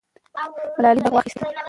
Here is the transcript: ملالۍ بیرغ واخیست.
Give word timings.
ملالۍ 0.77 0.99
بیرغ 1.03 1.13
واخیست. 1.15 1.39